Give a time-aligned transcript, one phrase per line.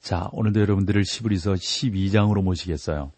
[0.00, 3.12] 자 오늘도 여러분들을 시브리서 12장으로 모시겠어요.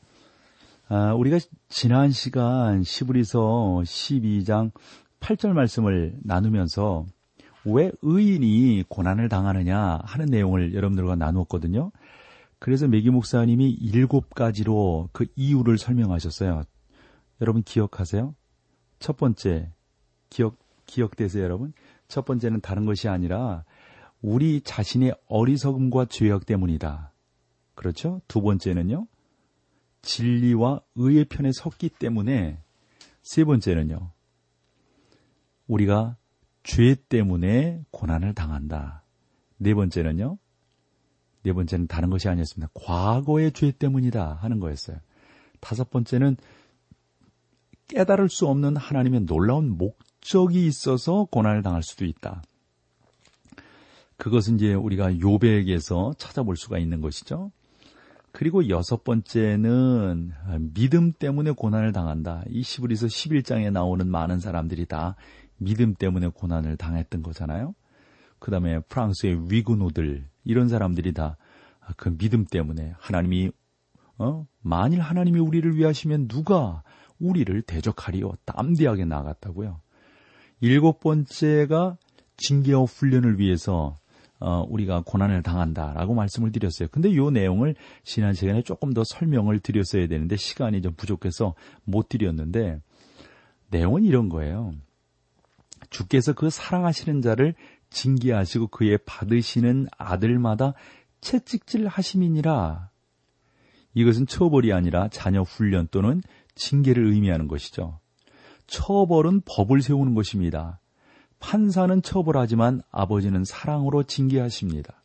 [0.89, 4.73] 아, 우리가 지난 시간 시브리서 12장
[5.21, 7.07] 8절 말씀을 나누면서
[7.65, 11.93] 왜 의인이 고난을 당하느냐 하는 내용을 여러분들과 나누었거든요.
[12.59, 16.65] 그래서 매기 목사님이 일곱 가지로 그 이유를 설명하셨어요.
[17.41, 18.35] 여러분 기억하세요?
[18.99, 19.71] 첫 번째
[20.31, 20.57] 기억
[20.87, 21.73] 기억되세요, 여러분?
[22.09, 23.65] 첫 번째는 다른 것이 아니라
[24.23, 27.13] 우리 자신의 어리석음과 죄악 때문이다.
[27.75, 28.21] 그렇죠?
[28.29, 29.07] 두 번째는요.
[30.03, 32.59] 진리와 의의 편에 섰기 때문에
[33.23, 34.11] 세 번째는요.
[35.67, 36.17] 우리가
[36.63, 39.03] 죄 때문에 고난을 당한다.
[39.59, 40.39] 네 번째는요.
[41.43, 42.71] 네 번째는 다른 것이 아니었습니다.
[42.75, 44.99] 과거의 죄 때문이다 하는 거였어요.
[45.61, 46.37] 다섯 번째는
[47.89, 52.43] 깨달을 수 없는 하나님의 놀라운 목적이 있어서 고난을 당할 수도 있다.
[54.23, 57.51] 그것은 이제 우리가 요백에서 찾아볼 수가 있는 것이죠.
[58.31, 60.33] 그리고 여섯 번째는
[60.75, 62.45] 믿음 때문에 고난을 당한다.
[62.49, 65.17] 이 시브리서 11장에 나오는 많은 사람들이 다
[65.59, 67.75] 믿음 때문에 고난을 당했던 거잖아요.
[68.39, 71.37] 그 다음에 프랑스의 위그노들, 이런 사람들이 다
[71.97, 73.51] 그 믿음 때문에 하나님이,
[74.19, 74.47] 어?
[74.61, 76.83] 만일 하나님이 우리를 위하시면 누가
[77.19, 78.33] 우리를 대적하리요?
[78.45, 79.81] 땀대하게 나갔다고요.
[80.61, 81.97] 일곱 번째가
[82.37, 83.99] 징계와 훈련을 위해서
[84.43, 86.89] 어, 우리가 고난을 당한다라고 말씀을 드렸어요.
[86.91, 92.81] 근데 이 내용을 지난 시간에 조금 더 설명을 드렸어야 되는데 시간이 좀 부족해서 못 드렸는데
[93.71, 94.73] 내용은 이런 거예요.
[95.91, 97.55] 주께서 그 사랑하시는 자를
[97.91, 100.75] 징계하시고 그의 받으시는 아들마다
[101.21, 102.91] 채찍질 하심이니라.
[103.95, 106.21] 이것은 처벌이 아니라 자녀 훈련 또는
[106.57, 108.01] 징계를 의미하는 것이죠.
[108.67, 110.81] 처벌은 법을 세우는 것입니다.
[111.43, 115.03] 판사는 처벌하지만 아버지는 사랑으로 징계하십니다.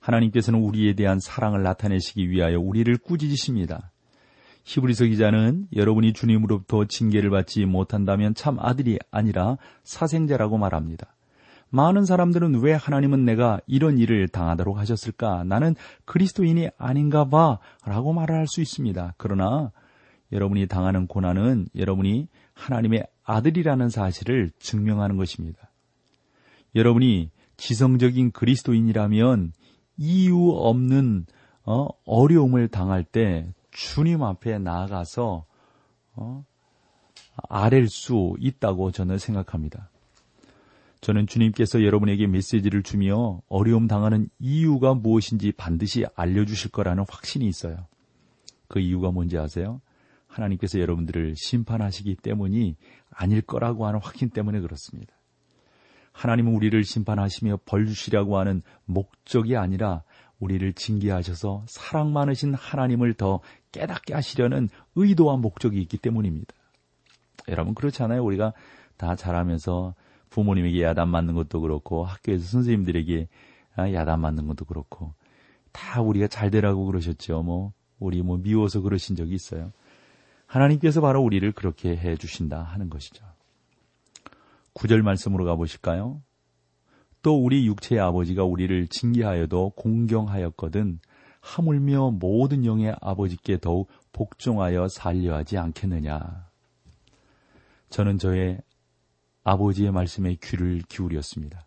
[0.00, 3.92] 하나님께서는 우리에 대한 사랑을 나타내시기 위하여 우리를 꾸짖으십니다.
[4.64, 11.14] 히브리서 기자는 여러분이 주님으로부터 징계를 받지 못한다면 참 아들이 아니라 사생자라고 말합니다.
[11.70, 15.44] 많은 사람들은 왜 하나님은 내가 이런 일을 당하도록 하셨을까?
[15.44, 17.58] 나는 그리스도인이 아닌가 봐.
[17.86, 19.14] 라고 말을 할 수 있습니다.
[19.16, 19.70] 그러나
[20.32, 25.70] 여러분이 당하는 고난은 여러분이 하나님의 아들이라는 사실을 증명하는 것입니다.
[26.74, 29.52] 여러분이 지성적인 그리스도인이라면
[29.96, 31.26] 이유 없는
[31.64, 35.44] 어, 어려움을 당할 때 주님 앞에 나아가서
[36.14, 36.44] 어,
[37.48, 39.90] 아랠 수 있다고 저는 생각합니다.
[41.00, 47.86] 저는 주님께서 여러분에게 메시지를 주며 어려움 당하는 이유가 무엇인지 반드시 알려주실 거라는 확신이 있어요.
[48.68, 49.80] 그 이유가 뭔지 아세요?
[50.32, 52.76] 하나님께서 여러분들을 심판하시기 때문이
[53.10, 55.14] 아닐 거라고 하는 확신 때문에 그렇습니다.
[56.12, 60.02] 하나님은 우리를 심판하시며 벌 주시려고 하는 목적이 아니라
[60.40, 66.52] 우리를 징계하셔서 사랑 많으신 하나님을 더 깨닫게 하시려는 의도와 목적이 있기 때문입니다.
[67.48, 68.24] 여러분 그렇잖아요.
[68.24, 68.52] 우리가
[68.96, 69.94] 다 자라면서
[70.30, 73.28] 부모님에게 야단 맞는 것도 그렇고 학교에서 선생님들에게
[73.76, 75.14] 아, 야단 맞는 것도 그렇고
[75.72, 77.42] 다 우리가 잘 되라고 그러셨죠.
[77.42, 79.72] 뭐 우리 뭐 미워서 그러신 적이 있어요.
[80.52, 83.24] 하나님께서 바로 우리를 그렇게 해 주신다 하는 것이죠.
[84.74, 86.20] 구절 말씀으로 가보실까요?
[87.22, 90.98] 또 우리 육체의 아버지가 우리를 징계하여도 공경하였거든
[91.40, 96.50] 하물며 모든 영의 아버지께 더욱 복종하여 살려하지 않겠느냐.
[97.88, 98.60] 저는 저의
[99.44, 101.66] 아버지의 말씀에 귀를 기울였습니다.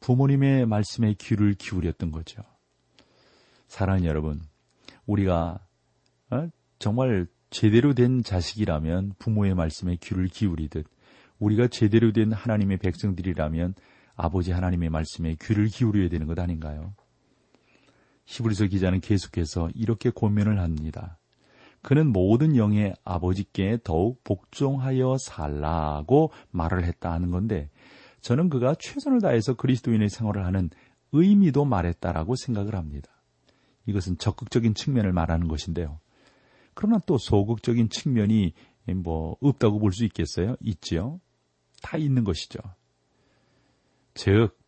[0.00, 2.42] 부모님의 말씀에 귀를 기울였던 거죠.
[3.68, 4.40] 사랑하는 여러분,
[5.06, 5.58] 우리가
[6.30, 6.48] 어?
[6.78, 10.86] 정말 제대로 된 자식이라면 부모의 말씀에 귀를 기울이듯
[11.38, 13.74] 우리가 제대로 된 하나님의 백성들이라면
[14.16, 16.94] 아버지 하나님의 말씀에 귀를 기울여야 되는 것 아닌가요?
[18.24, 21.18] 히브리서 기자는 계속해서 이렇게 고면을 합니다.
[21.82, 27.70] 그는 모든 영의 아버지께 더욱 복종하여 살라고 말을 했다 하는 건데
[28.22, 30.70] 저는 그가 최선을 다해서 그리스도인의 생활을 하는
[31.12, 33.10] 의미도 말했다라고 생각을 합니다.
[33.86, 36.00] 이것은 적극적인 측면을 말하는 것인데요.
[36.76, 38.52] 그러나 또 소극적인 측면이
[38.96, 40.56] 뭐 없다고 볼 수 있겠어요?
[40.60, 41.20] 있지요.
[41.82, 42.60] 다 있는 것이죠.
[44.14, 44.58] 즉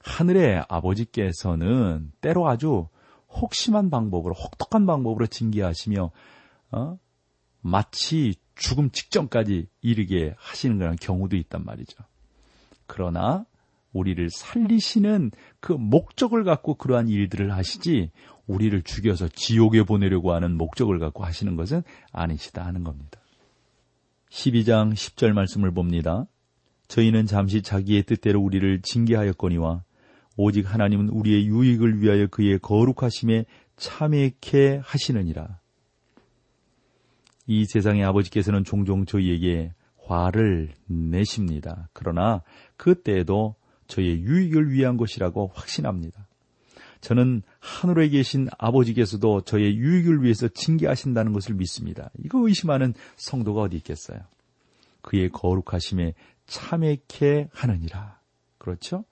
[0.00, 2.88] 하늘의 아버지께서는 때로 아주
[3.28, 6.10] 혹심한 방법으로 혹독한 방법으로 징계하시며
[6.72, 6.98] 어?
[7.60, 12.02] 마치 죽음 직전까지 이르게 하시는 그런 경우도 있단 말이죠.
[12.86, 13.46] 그러나
[13.96, 18.10] 우리를 살리시는 그 목적을 갖고 그러한 일들을 하시지
[18.46, 21.82] 우리를 죽여서 지옥에 보내려고 하는 목적을 갖고 하시는 것은
[22.12, 23.20] 아니시다 하는 겁니다.
[24.30, 26.26] 12장 10절 말씀을 봅니다.
[26.88, 29.82] 저희는 잠시 자기의 뜻대로 우리를 징계하였거니와
[30.36, 33.46] 오직 하나님은 우리의 유익을 위하여 그의 거룩하심에
[33.76, 35.58] 참여케 하시느니라.
[37.46, 39.72] 이 세상의 아버지께서는 종종 저희에게
[40.04, 41.88] 화를 내십니다.
[41.92, 42.42] 그러나
[42.76, 46.26] 그때에도 저희의 유익을 위한 것이라고 확신합니다.
[47.00, 52.10] 저는 하늘에 계신 아버지께서도 저의 유익을 위해서 징계하신다는 것을 믿습니다.
[52.18, 54.20] 이거 의심하는 성도가 어디 있겠어요?
[55.02, 56.14] 그의 거룩하심에
[56.46, 58.20] 참회케 하느니라.
[58.58, 59.04] 그렇죠?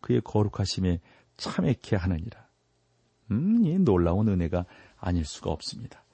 [0.00, 1.00] 그의 거룩하심에
[1.36, 2.46] 참회케 하느니라.
[3.32, 4.64] 음, 이 놀라운 은혜가
[4.98, 6.04] 아닐 수가 없습니다.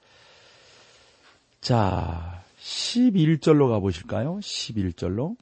[1.61, 4.37] 자, 11절로 가보실까요?
[4.37, 5.37] 11절로.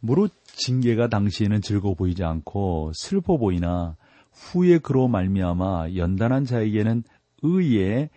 [0.00, 3.96] 무릇 징계가 당시에는 즐거워 보이지 않고 슬퍼 보이나
[4.32, 7.02] 후에 그로 말미암아 연단한 자에게는
[7.42, 8.10] 의의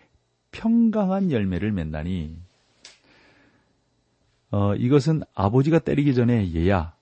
[0.51, 2.37] 평강한 열매를 맺나니
[4.51, 6.95] 어, 이것은 아버지가 때리기 전에 얘야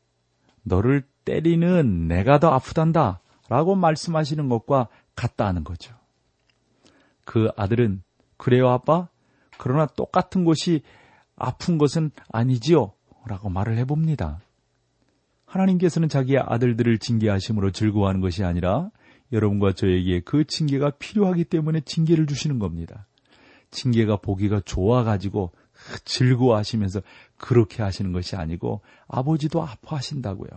[0.63, 5.95] 너를 때리는 내가 더 아프단다 라고 말씀하시는 것과 같다 하는 거죠.
[7.23, 8.03] 그 아들은
[8.37, 9.07] 그래요 아빠?
[9.57, 10.81] 그러나 똑같은 것이
[11.35, 12.93] 아픈 것은 아니지요?
[13.25, 14.39] 라고 말을 해봅니다.
[15.47, 18.91] 하나님께서는 자기의 아들들을 징계하심으로 즐거워하는 것이 아니라
[19.31, 23.07] 여러분과 저에게 그 징계가 필요하기 때문에 징계를 주시는 겁니다.
[23.71, 25.51] 징계가 보기가 좋아가지고
[26.05, 27.01] 즐거워하시면서
[27.37, 30.49] 그렇게 하시는 것이 아니고 아버지도 아파하신다고요.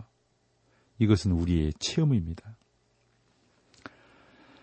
[0.99, 2.57] 이것은 우리의 체험입니다.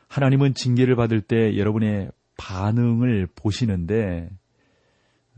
[0.07, 4.29] 하나님은 징계를 받을 때 여러분의 반응을 보시는데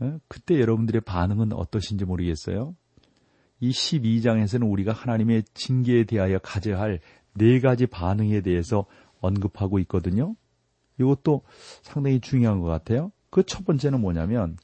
[0.00, 0.18] 어?
[0.28, 2.74] 그때 여러분들의 반응은 어떠신지 모르겠어요.
[3.60, 7.00] 이 12장에서는 우리가 하나님의 징계에 대하여 가져야 할
[7.34, 8.86] 네 가지 반응에 대해서
[9.20, 10.34] 언급하고 있거든요.
[10.98, 11.42] 이것도
[11.82, 13.12] 상당히 중요한 것 같아요.
[13.30, 14.56] 그 첫 번째는 뭐냐면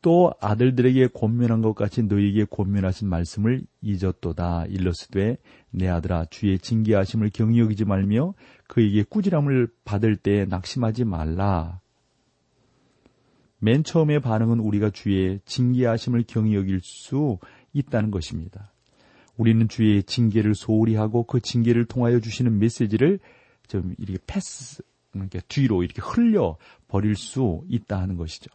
[0.00, 5.36] 또 아들들에게 권면한 것 같이 너희에게 권면하신 말씀을 잊었도다 일러스되
[5.70, 8.34] 내 아들아 주의 징계하심을 경히 여기지 말며
[8.66, 11.80] 그에게 꾸지람을 받을 때 낙심하지 말라.
[13.58, 17.38] 맨 처음의 반응은 우리가 주의 징계하심을 경히 여길 수
[17.72, 18.72] 있다는 것입니다.
[19.36, 23.18] 우리는 주의 징계를 소홀히 하고 그 징계를 통하여 주시는 메시지를
[23.66, 24.82] 좀 이렇게 패스,
[25.14, 26.56] 이렇게 뒤로 이렇게 흘려
[26.88, 28.50] 버릴 수 있다 하는 것이죠.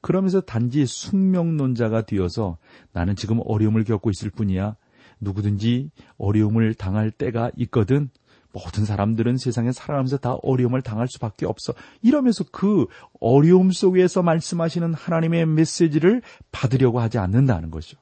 [0.00, 2.58] 그러면서 단지 숙명론자가 되어서
[2.92, 4.76] 나는 지금 어려움을 겪고 있을 뿐이야.
[5.20, 8.08] 누구든지 어려움을 당할 때가 있거든.
[8.52, 11.72] 모든 사람들은 세상에 살아가면서 다 어려움을 당할 수밖에 없어.
[12.02, 12.86] 이러면서 그
[13.20, 17.98] 어려움 속에서 말씀하시는 하나님의 메시지를 받으려고 하지 않는다는 거죠.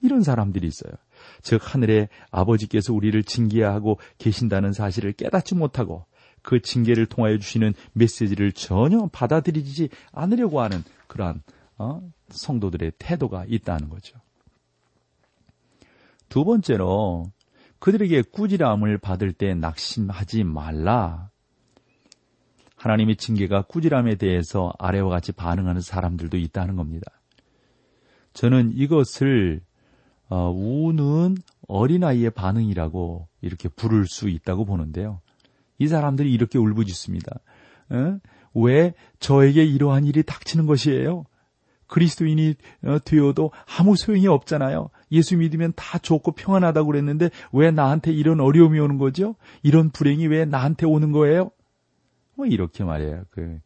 [0.00, 0.92] 이런 사람들이 있어요.
[1.42, 6.06] 즉 하늘의 아버지께서 우리를 징계하고 계신다는 사실을 깨닫지 못하고
[6.42, 11.42] 그 징계를 통하여 주시는 메시지를 전혀 받아들이지 않으려고 하는 그러한
[11.78, 12.00] 어?
[12.28, 14.18] 성도들의 태도가 있다는 거죠.
[16.28, 17.30] 두 번째로
[17.78, 21.30] 그들에게 꾸지람을 받을 때 낙심하지 말라.
[22.76, 27.10] 하나님의 징계가 꾸지람에 대해서 아래와 같이 반응하는 사람들도 있다는 겁니다.
[28.32, 29.60] 저는 이것을
[30.28, 31.36] 어, 우는
[31.66, 35.20] 어린아이의 반응이라고 이렇게 부를 수 있다고 보는데요.
[35.78, 37.40] 이 사람들이 이렇게 울부짖습니다.
[37.90, 38.18] 어?
[38.54, 41.24] 왜 저에게 이러한 일이 닥치는 것이에요?
[41.86, 44.90] 그리스도인이 어, 되어도 아무 소용이 없잖아요.
[45.12, 49.36] 예수 믿으면 다 좋고 평안하다고 그랬는데 왜 나한테 이런 어려움이 오는 거죠?
[49.62, 51.50] 이런 불행이 왜 나한테 오는 거예요?
[52.34, 53.24] 뭐 이렇게 말해요.
[53.30, 53.58] 그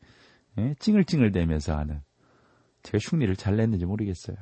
[0.58, 0.74] 예?
[0.78, 2.00] 찡을찡을대면서 하는
[2.82, 4.36] 제가 흉리를 잘 냈는지 모르겠어요.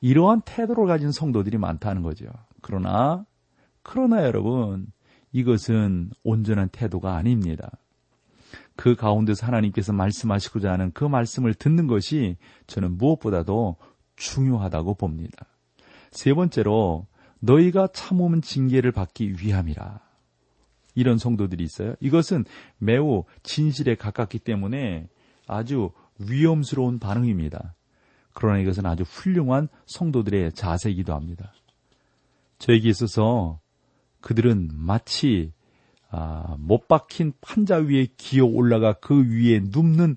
[0.00, 2.26] 이러한 태도를 가진 성도들이 많다는 거죠.
[2.60, 3.24] 그러나
[3.82, 4.86] 그러나 여러분
[5.32, 7.70] 이것은 온전한 태도가 아닙니다.
[8.76, 13.76] 그 가운데서 하나님께서 말씀하시고자 하는 그 말씀을 듣는 것이 저는 무엇보다도
[14.16, 15.46] 중요하다고 봅니다.
[16.12, 17.06] 세 번째로
[17.40, 20.00] 너희가 참으면 징계를 받기 위함이라.
[20.94, 21.94] 이런 성도들이 있어요.
[22.00, 22.44] 이것은
[22.78, 25.08] 매우 진실에 가깝기 때문에
[25.48, 27.74] 아주 위험스러운 반응입니다.
[28.34, 31.52] 그러나 이것은 아주 훌륭한 성도들의 자세이기도 합니다.
[32.58, 33.58] 저에게 있어서
[34.20, 35.52] 그들은 마치
[36.10, 40.16] 아, 못 박힌 판자 위에 기어 올라가 그 위에 눕는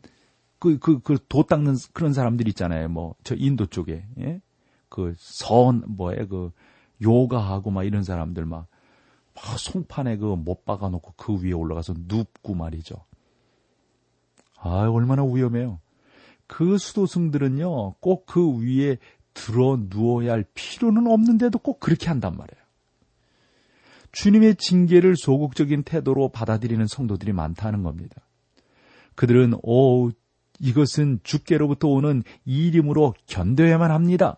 [0.59, 2.89] 그, 그, 그, 도 닦는 그런 사람들 있잖아요.
[2.89, 4.41] 뭐, 저 인도 쪽에, 예?
[4.89, 6.51] 그, 선, 뭐에, 그,
[7.01, 8.67] 요가하고 막 이런 사람들 막,
[9.33, 12.95] 막 송판에 그 못 박아놓고 그 위에 올라가서 눕고 말이죠.
[14.57, 15.79] 아, 얼마나 위험해요.
[16.47, 18.97] 그 수도승들은요, 꼭 그 위에
[19.33, 22.63] 들어 누워야 할 필요는 없는데도 꼭 그렇게 한단 말이에요.
[24.13, 28.21] 주님의 징계를 소극적인 태도로 받아들이는 성도들이 많다는 겁니다.
[29.15, 30.09] 그들은 오
[30.61, 34.37] 이것은 주께로부터 오는 일임으로 견뎌야만 합니다.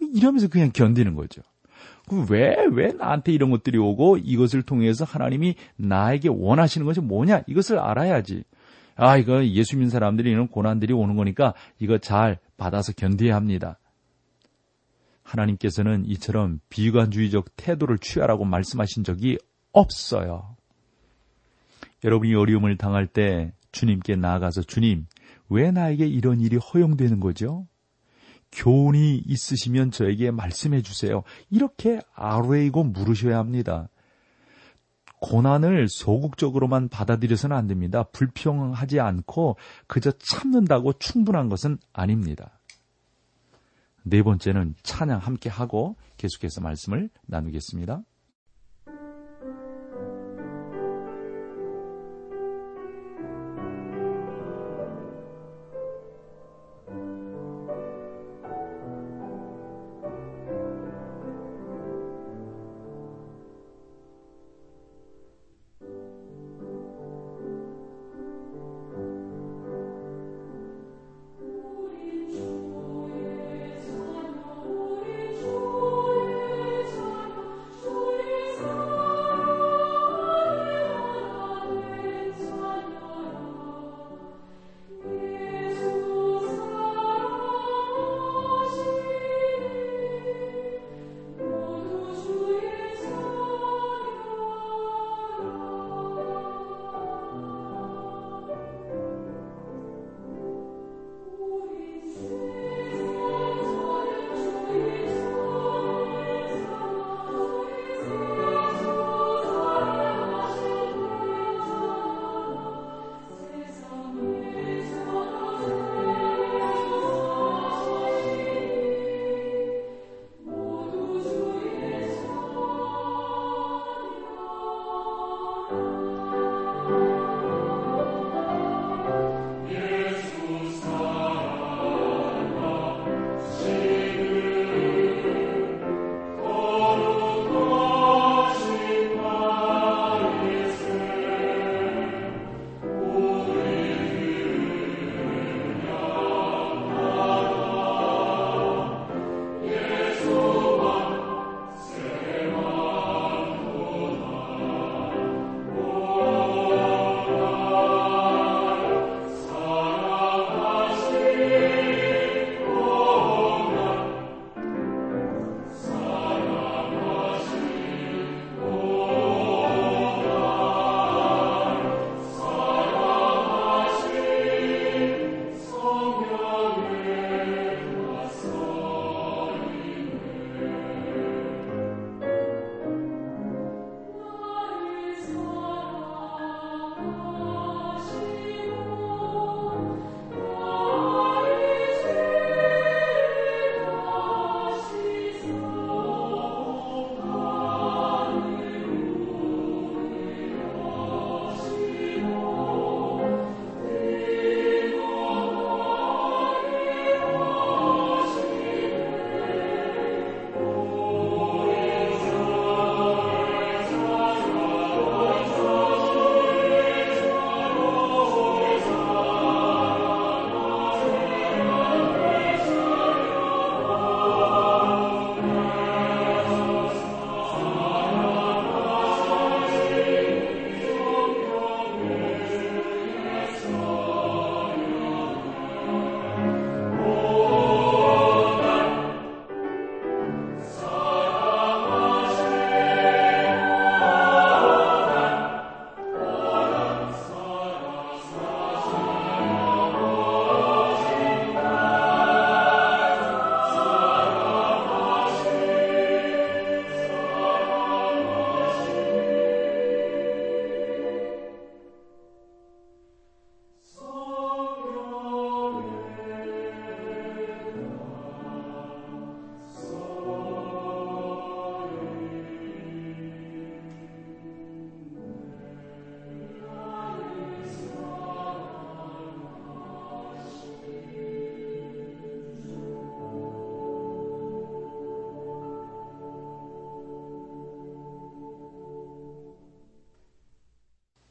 [0.00, 1.42] 이러면서 그냥 견디는 거죠.
[2.28, 7.42] 왜, 왜 나한테 이런 것들이 오고 이것을 통해서 하나님이 나에게 원하시는 것이 뭐냐?
[7.46, 8.44] 이것을 알아야지.
[8.96, 13.78] 아, 이거 예수 믿는 사람들이 이런 고난들이 오는 거니까 이거 잘 받아서 견뎌야 합니다.
[15.22, 19.38] 하나님께서는 이처럼 비관주의적 태도를 취하라고 말씀하신 적이
[19.72, 20.56] 없어요.
[22.02, 25.06] 여러분이 어려움을 당할 때 주님께 나아가서 주님,
[25.48, 27.66] 왜 나에게 이런 일이 허용되는 거죠?
[28.52, 31.22] 교훈이 있으시면 저에게 말씀해 주세요.
[31.50, 33.88] 이렇게 아뢰이고 물으셔야 합니다.
[35.20, 38.04] 고난을 소극적으로만 받아들여서는 안 됩니다.
[38.04, 42.58] 불평하지 않고 그저 참는다고 충분한 것은 아닙니다.
[44.02, 48.02] 네 번째는 찬양 함께 하고 계속해서 말씀을 나누겠습니다.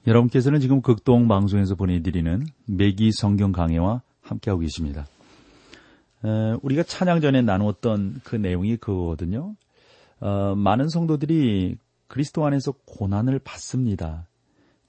[0.09, 5.05] 여러분께서는 지금 극동 방송에서 보내드리는 매기 성경 강해와 함께하고 계십니다.
[6.25, 9.55] 에, 우리가 찬양 전에 나누었던 그 내용이 그거거든요.
[10.19, 14.25] 어, 많은 성도들이 그리스도 안에서 고난을 받습니다.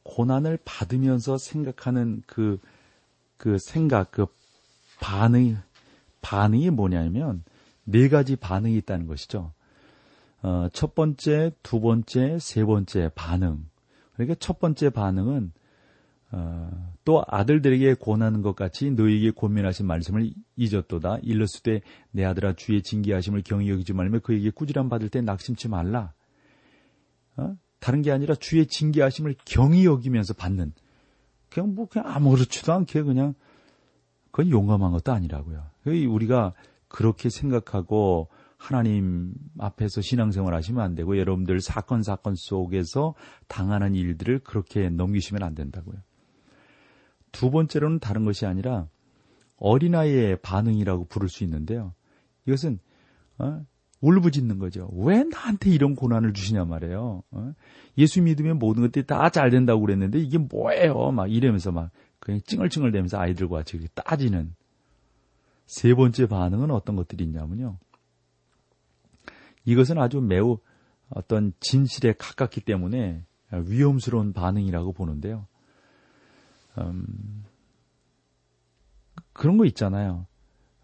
[0.05, 2.59] 고난을 받으면서 생각하는 그,
[3.37, 4.25] 그 생각, 그
[5.01, 5.59] 반응,
[6.23, 7.45] 반응이 뭐냐면
[7.85, 9.53] 네 가지 반응이 있다는 것이죠.
[10.43, 13.70] 어, 첫 번째, 두 번째, 세 번째 반응.
[14.25, 15.53] 그러니까 첫 번째 반응은
[16.33, 21.19] 어, 또 아들들에게 권하는 것 같이 너희에게 권면하신 말씀을 잊었도다.
[21.23, 21.81] 일렀을 때
[22.13, 26.13] 내 아들아 주의 징계하심을 경히 여기지 말며 그에게 꾸지람 받을 때 낙심치 말라.
[27.37, 27.57] 어?
[27.79, 30.73] 다른 게 아니라 주의 징계하심을 경히 여기면서 받는
[31.49, 33.35] 그냥 뭐 그냥 아무렇지도 않게 그냥
[34.31, 35.65] 그건 용감한 것도 아니라고요.
[35.87, 36.53] 우리가
[36.89, 38.29] 그렇게 생각하고
[38.61, 43.15] 하나님 앞에서 신앙생활 하시면 안 되고 여러분들 사건 사건 속에서
[43.49, 45.97] 당하는 일들을 그렇게 넘기시면 안 된다고요.
[47.33, 48.87] 두 번째로는 다른 것이 아니라
[49.57, 51.95] 어린아이의 반응이라고 부를 수 있는데요.
[52.47, 52.81] 이것은
[53.39, 53.65] 어?
[54.03, 54.91] 울부짖는 거죠.
[54.93, 57.23] 왜 나한테 이런 고난을 주시냐 말이에요.
[57.31, 57.55] 어?
[57.97, 61.13] 예수 믿으면 모든 것들이 다 잘 된다고 그랬는데 이게 뭐예요?
[61.13, 64.55] 막 이러면서 막 그냥 찡얼찡얼대면서 아이들과 같이 따지는
[65.65, 67.79] 세 번째 반응은 어떤 것들이 있냐면요.
[69.71, 70.59] 이것은 아주 매우
[71.11, 75.47] 어떤 진실에 가깝기 때문에 위험스러운 반응이라고 보는데요.
[76.79, 77.45] 음,
[79.33, 80.27] 그런 거 있잖아요.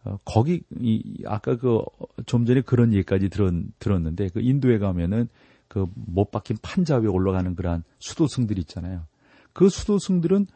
[0.04, 1.82] 어, 거기 이 아까 그
[2.26, 5.28] 좀 전에 그런 얘기까지 들었, 들었는데 그 인도에 가면은
[5.68, 9.06] 그 못 박힌 판자 위에 올라가는 그러한 수도승들 있잖아요.
[9.52, 10.46] 그 수도승들은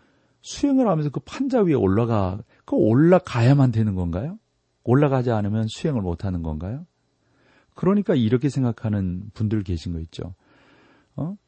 [0.43, 4.39] 수영을 하면서 그 판자 위에 올라가 그 올라가야만 되는 건가요?
[4.85, 6.87] 올라가지 않으면 수행을 못 하는 건가요?
[7.81, 10.35] 그러니까 이렇게 생각하는 분들 계신 거 있죠.
[11.17, 11.39] 어?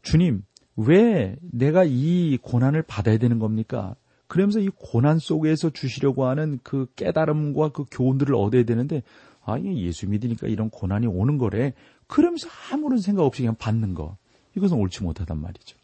[0.00, 0.42] 주님,
[0.74, 3.94] 왜 내가 이 고난을 받아야 되는 겁니까?
[4.26, 9.02] 그러면서 이 고난 속에서 주시려고 하는 그 깨달음과 그 교훈들을 얻어야 되는데,
[9.44, 11.74] 아, 예수 믿으니까 이런 고난이 오는 거래.
[12.06, 14.16] 그러면서 아무런 생각 없이 그냥 받는 거.
[14.56, 15.76] 이것은 옳지 못하단 말이죠.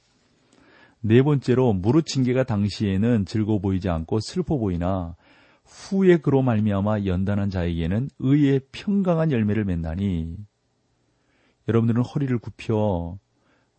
[1.02, 5.16] 네 번째로 무릇 징계가 당시에는 즐거워 보이지 않고 슬퍼 보이나
[5.68, 10.36] 후에 그로 말미암아 연단한 자에게는 의의 평강한 열매를 맺나니
[11.68, 13.18] 여러분들은 허리를 굽혀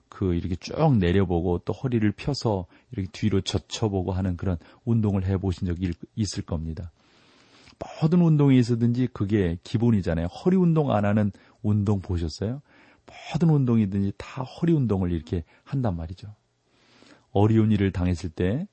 [0.07, 5.93] 그 이렇게 쭉 내려보고 또 허리를 펴서 이렇게 뒤로 젖혀보고 하는 그런 운동을 해보신 적이
[6.15, 6.91] 있을 겁니다.
[8.01, 10.27] 모든 운동에 있어든지 그게 기본이잖아요.
[10.27, 12.61] 허리 운동 안 하는 운동 보셨어요?
[13.33, 16.35] 모든 운동이든지 다 허리 운동을 이렇게 한단 말이죠.
[17.31, 18.67] 어려운 일을 당했을 때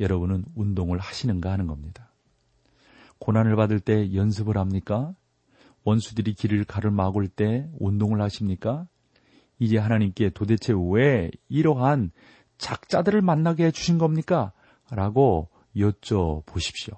[0.00, 2.11] 여러분은 운동을 하시는가 하는 겁니다.
[3.22, 5.14] 고난을 받을 때 연습을 합니까?
[5.84, 8.88] 원수들이 길을 가르막을 때 운동을 하십니까?
[9.60, 12.10] 이제 하나님께 도대체 왜 이러한
[12.58, 14.52] 작자들을 만나게 해주신 겁니까?
[14.90, 16.96] 라고 여쭤보십시오.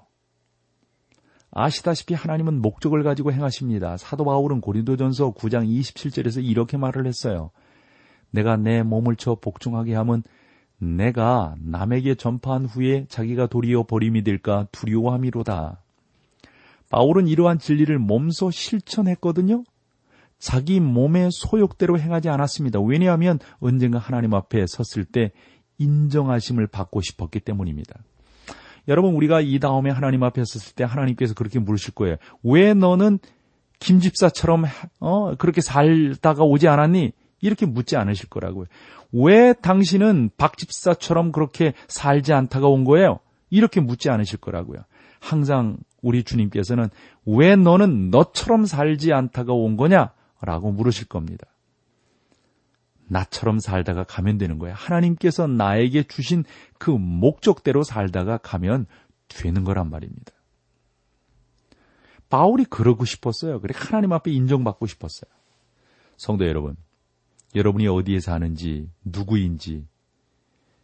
[1.51, 3.99] 아시다시피 하나님은 목적을 가지고 행하십니다.
[3.99, 7.51] 사도 바울은 고린도전서 9장 27절에서 이렇게 말을 했어요.
[8.31, 10.23] 내가 내 몸을 쳐 복종하게 하면
[10.79, 15.84] 내가 남에게 전파한 후에 자기가 도리어 버림이 될까 두려워함이로다.
[16.95, 19.65] 바울은 이러한 진리를 몸소 실천했거든요.
[20.39, 22.79] 자기 몸의 소욕대로 행하지 않았습니다.
[22.81, 25.33] 왜냐하면 언젠가 하나님 앞에 섰을 때
[25.79, 27.99] 인정하심을 받고 싶었기 때문입니다.
[28.87, 32.15] 여러분 우리가 이 다음에 하나님 앞에 섰을 때 하나님께서 그렇게 물으실 거예요.
[32.45, 33.19] 왜 너는
[33.81, 34.65] 김 집사처럼
[35.01, 37.11] 어 그렇게 살다가 오지 않았니?
[37.41, 38.67] 이렇게 묻지 않으실 거라고요.
[39.11, 43.19] 왜 당신은 박 집사처럼 그렇게 살지 않다가 온 거예요?
[43.51, 44.85] 이렇게 묻지 않으실 거라고요.
[45.19, 46.89] 항상 우리 주님께서는
[47.25, 50.13] 왜 너는 너처럼 살지 않다가 온 거냐?
[50.41, 51.47] 라고 물으실 겁니다.
[53.07, 54.75] 나처럼 살다가 가면 되는 거예요.
[54.77, 56.45] 하나님께서 나에게 주신
[56.79, 58.87] 그 목적대로 살다가 가면
[59.29, 60.33] 되는 거란 말입니다.
[62.29, 63.61] 바울이 그러고 싶었어요.
[63.61, 65.31] 그래 하나님 앞에 인정받고 싶었어요.
[66.17, 66.77] 성도 여러분,
[67.55, 69.87] 여러분이 어디에 사는지 누구인지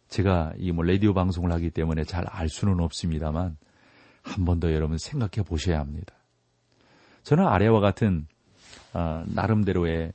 [0.07, 3.57] 제가 이 뭐 라디오 방송을 하기 때문에 잘 알 수는 없습니다만
[4.23, 6.13] 한 번 더 여러분 생각해 보셔야 합니다.
[7.23, 8.27] 저는 아래와 같은
[8.93, 10.13] 어, 나름대로의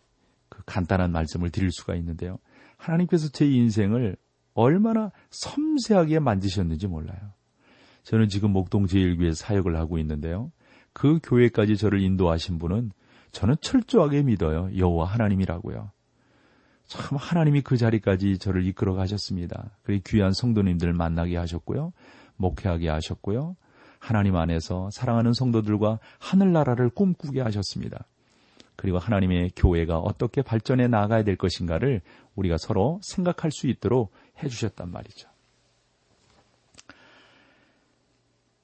[0.48, 2.38] 그 간단한 말씀을 드릴 수가 있는데요.
[2.76, 4.16] 하나님께서 제 인생을
[4.54, 7.18] 얼마나 섬세하게 만드셨는지 몰라요.
[8.04, 10.52] 저는 지금 목동 제일교회 사역을 하고 있는데요.
[10.92, 12.92] 그 교회까지 저를 인도하신 분은
[13.32, 14.70] 저는 철저하게 믿어요.
[14.76, 15.90] 여호와 하나님이라고요.
[16.86, 19.76] 참 하나님이 그 자리까지 저를 이끌어 가셨습니다.
[19.82, 21.92] 그리고 귀한 성도님들 만나게 하셨고요.
[22.36, 23.56] 목회하게 하셨고요.
[24.06, 28.06] 하나님 안에서 사랑하는 성도들과 하늘나라를 꿈꾸게 하셨습니다.
[28.76, 32.02] 그리고 하나님의 교회가 어떻게 발전해 나가야 될 것인가를
[32.36, 35.28] 우리가 서로 생각할 수 있도록 해주셨단 말이죠.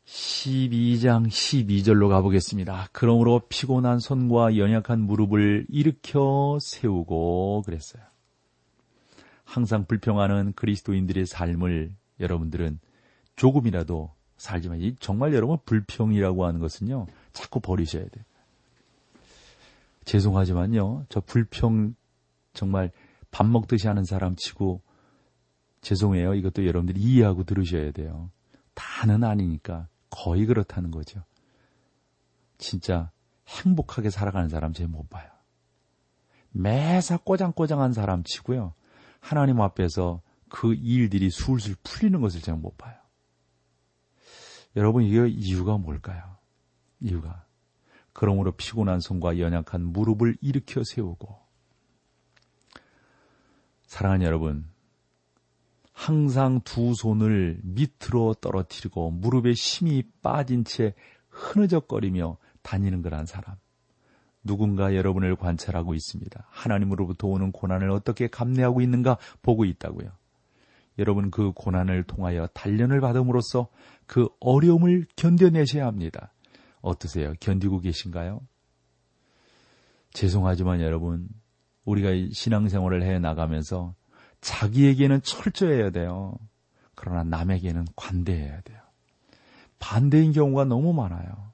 [0.07, 2.91] 12장 12절로 가보겠습니다.
[2.93, 8.05] 그러므로 피곤한 손과 연약한 무릎을 일으켜 세우고 그랬어요.
[9.43, 12.79] 항상 불평하는 그리스도인들의 삶을 여러분들은
[13.35, 18.25] 조금이라도 살지만 정말 여러분 불평이라고 하는 것은요 자꾸 버리셔야 돼요.
[20.05, 21.95] 죄송하지만요 저 불평
[22.53, 22.91] 정말
[23.31, 24.83] 밥 먹듯이 하는 사람 치고
[25.81, 28.31] 죄송해요 이것도 여러분들이 이해하고 들으셔야 돼요.
[28.75, 31.23] 다는 아니니까 거의 그렇다는 거죠.
[32.59, 33.13] 진짜
[33.47, 35.31] 행복하게 살아가는 사람 제일 못 봐요.
[36.51, 38.75] 매사 꼬장꼬장한 사람 치고요.
[39.21, 43.02] 하나님 앞에서 그 일들이 술술 풀리는 것을 제가 못 봐요.
[44.77, 46.37] 여러분, 이게 이유가 뭘까요?
[47.01, 47.45] 이유가.
[48.13, 51.39] 그러므로 피곤한 손과 연약한 무릎을 일으켜 세우고.
[53.87, 54.67] 사랑하는 여러분,
[55.93, 60.95] 항상 두 손을 밑으로 떨어뜨리고 무릎에 힘이 빠진 채
[61.29, 63.57] 흐느적거리며 다니는 그런 사람.
[64.45, 66.47] 누군가 여러분을 관찰하고 있습니다.
[66.51, 70.11] 하나님으로부터 오는 고난을 어떻게 감내하고 있는가 보고 있다고요.
[70.99, 73.69] 여러분 그 고난을 통하여 단련을 받음으로써
[74.07, 76.33] 그 어려움을 견뎌내셔야 합니다.
[76.81, 77.33] 어떠세요?
[77.41, 78.41] 견디고 계신가요?
[80.13, 81.29] 죄송하지만 여러분,
[81.85, 83.95] 우리가 신앙생활을 해 나가면서
[84.41, 86.35] 자기에게는 철저해야 돼요.
[86.95, 88.79] 그러나 남에게는 관대해야 돼요.
[89.79, 91.53] 반대인 경우가 너무 많아요.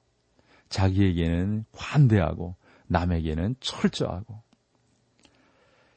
[0.69, 2.57] 자기에게는 관대하고
[2.89, 4.43] 남에게는 철저하고.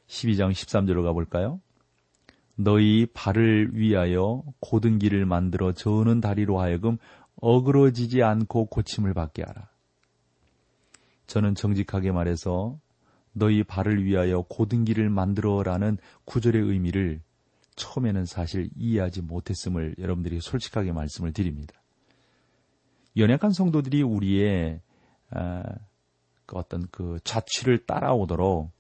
[0.07, 1.61] 12장 13절로 가볼까요?
[2.63, 6.97] 너희 발을 위하여 고든 길을 만들어 저는 다리로 하여금
[7.37, 9.69] 어그러지지 않고 고침을 받게 하라.
[11.27, 12.77] 저는 정직하게 말해서
[13.33, 17.21] 너희 발을 위하여 고든 길을 만들어라는 구절의 의미를
[17.75, 21.73] 처음에는 사실 이해하지 못했음을 여러분들이 솔직하게 말씀을 드립니다.
[23.17, 24.81] 연약한 성도들이 우리의
[25.31, 25.63] 아,
[26.45, 28.71] 그 어떤 그 자취를 따라오도록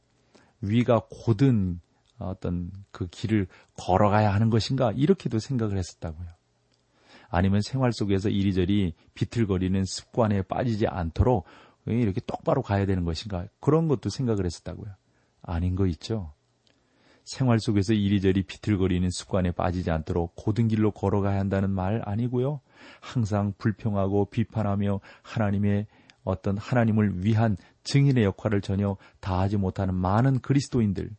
[0.61, 1.79] 위가 고든
[2.23, 6.27] 어떤 그 길을 걸어가야 하는 것인가 이렇게도 생각을 했었다고요.
[7.29, 11.45] 아니면 생활 속에서 이리저리 비틀거리는 습관에 빠지지 않도록
[11.85, 14.93] 이렇게 똑바로 가야 되는 것인가 그런 것도 생각을 했었다고요.
[15.41, 16.33] 아닌 거 있죠.
[17.23, 22.61] 생활 속에서 이리저리 비틀거리는 습관에 빠지지 않도록 고든 길로 걸어가야 한다는 말 아니고요.
[22.99, 25.87] 항상 불평하고 비판하며 하나님의
[26.23, 31.11] 어떤 하나님을 위한 증인의 역할을 전혀 다하지 못하는 많은 그리스도인들.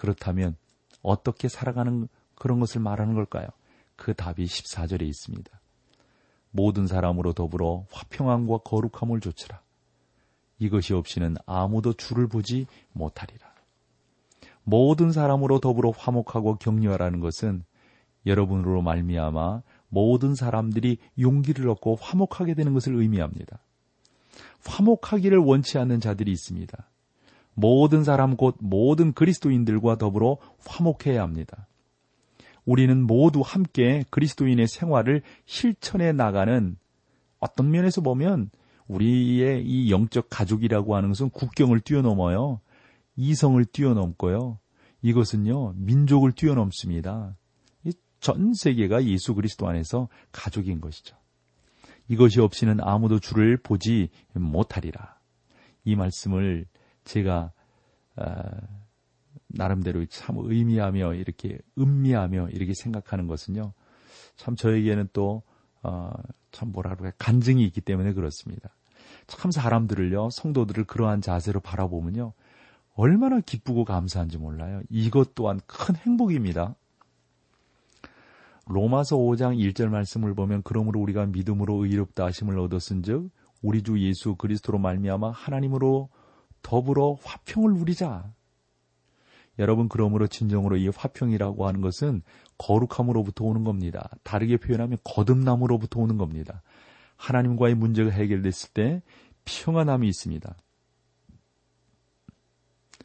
[0.00, 0.56] 그렇다면
[1.02, 3.46] 어떻게 살아가는 그런 것을 말하는 걸까요?
[3.96, 5.60] 그 답이 14절에 있습니다.
[6.52, 9.60] 모든 사람으로 더불어 화평함과 거룩함을 조치라.
[10.58, 13.46] 이것이 없이는 아무도 주를 보지 못하리라.
[14.64, 17.62] 모든 사람으로 더불어 화목하고 격려하라는 것은
[18.24, 23.58] 여러분으로 말미암아 모든 사람들이 용기를 얻고 화목하게 되는 것을 의미합니다.
[24.64, 26.89] 화목하기를 원치 않는 자들이 있습니다.
[27.54, 31.66] 모든 사람 곧 모든 그리스도인들과 더불어 화목해야 합니다.
[32.64, 36.76] 우리는 모두 함께 그리스도인의 생활을 실천해 나가는
[37.38, 38.50] 어떤 면에서 보면
[38.86, 42.60] 우리의 이 영적 가족이라고 하는 것은 국경을 뛰어넘어요.
[43.16, 44.58] 이성을 뛰어넘고요.
[45.02, 47.36] 이것은요, 민족을 뛰어넘습니다.
[48.20, 51.16] 전 세계가 예수 그리스도 안에서 가족인 것이죠.
[52.08, 55.18] 이것이 없이는 아무도 주를 보지 못하리라.
[55.84, 56.66] 이 말씀을
[57.04, 57.52] 제가
[58.16, 58.24] 어,
[59.48, 63.72] 나름대로 참 의미하며 이렇게 음미하며 이렇게 생각하는 것은요.
[64.36, 65.42] 참 저에게는 또,
[65.82, 66.10] 어,
[66.50, 68.70] 참 뭐라 그럴까, 간증이 있기 때문에 그렇습니다.
[69.26, 72.32] 참 사람들을요, 성도들을 그러한 자세로 바라보면요.
[72.94, 74.82] 얼마나 기쁘고 감사한지 몰라요.
[74.88, 76.74] 이것 또한 큰 행복입니다.
[78.66, 83.30] 로마서 5장 1절 말씀을 보면 그러므로 우리가 믿음으로 의롭다 하심을 얻었은즉
[83.62, 86.08] 우리 주 예수 그리스도로 말미암아 하나님으로
[86.62, 88.32] 더불어 화평을 누리자.
[89.58, 92.22] 여러분 그러므로 진정으로 이 화평이라고 하는 것은
[92.58, 94.08] 거룩함으로부터 오는 겁니다.
[94.22, 96.62] 다르게 표현하면 거듭남으로부터 오는 겁니다.
[97.16, 99.02] 하나님과의 문제가 해결됐을 때
[99.44, 100.56] 평안함이 있습니다.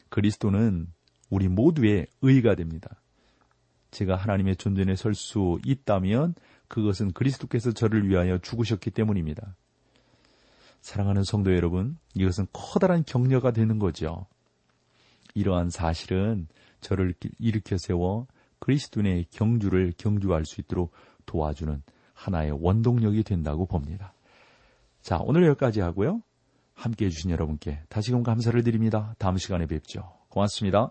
[0.08, 0.86] 그리스도는
[1.28, 3.02] 우리 모두의 의가 됩니다.
[3.90, 6.34] 제가 하나님의 존전에 설 수 있다면
[6.68, 9.56] 그것은 그리스도께서 저를 위하여 죽으셨기 때문입니다.
[10.80, 14.26] 사랑하는 성도 여러분, 이것은 커다란 격려가 되는 거죠.
[15.34, 16.48] 이러한 사실은
[16.80, 18.26] 저를 일으켜 세워
[18.58, 20.92] 그리스도인의 경주를 경주할 수 있도록
[21.26, 21.82] 도와주는
[22.14, 24.14] 하나의 원동력이 된다고 봅니다.
[25.02, 26.22] 자, 오늘 여기까지 하고요.
[26.74, 29.14] 함께 해주신 여러분께 다시금 감사를 드립니다.
[29.18, 30.12] 다음 시간에 뵙죠.
[30.28, 30.90] 고맙습니다.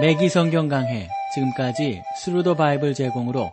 [0.00, 3.52] 맥기 성경 강해 지금까지 Thru the Bible 제공으로